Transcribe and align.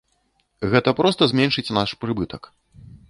Гэта 0.71 0.93
проста 0.99 1.27
зменшыць 1.33 1.67
наш 1.79 1.89
прыбытак. 2.07 2.51